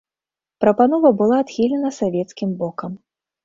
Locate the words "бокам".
2.67-3.01